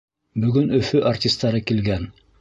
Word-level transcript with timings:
Бөгөн 0.45 0.71
Өфө 0.79 1.03
артистары 1.11 1.63
килгән. 1.73 2.13